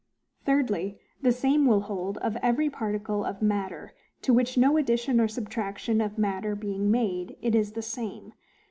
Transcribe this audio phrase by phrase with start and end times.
[0.45, 3.93] Thirdly, The same will hold of every PARTICLE OF MATTER,
[4.23, 8.33] to which no addition or subtraction of matter being made, it is the same.